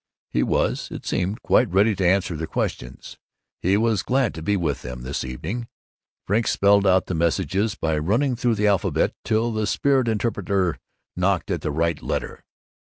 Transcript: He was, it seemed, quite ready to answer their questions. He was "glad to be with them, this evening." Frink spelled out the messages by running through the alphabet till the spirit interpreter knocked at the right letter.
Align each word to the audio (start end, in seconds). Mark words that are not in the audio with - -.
He 0.31 0.41
was, 0.41 0.89
it 0.89 1.05
seemed, 1.05 1.43
quite 1.43 1.69
ready 1.69 1.93
to 1.95 2.03
answer 2.07 2.35
their 2.35 2.47
questions. 2.47 3.17
He 3.61 3.77
was 3.77 4.01
"glad 4.01 4.33
to 4.33 4.41
be 4.41 4.57
with 4.57 4.81
them, 4.81 5.03
this 5.03 5.23
evening." 5.23 5.67
Frink 6.25 6.47
spelled 6.47 6.87
out 6.87 7.05
the 7.05 7.13
messages 7.13 7.75
by 7.75 7.99
running 7.99 8.35
through 8.35 8.55
the 8.55 8.65
alphabet 8.65 9.13
till 9.23 9.51
the 9.51 9.67
spirit 9.67 10.07
interpreter 10.07 10.79
knocked 11.15 11.51
at 11.51 11.61
the 11.61 11.69
right 11.69 12.01
letter. 12.01 12.43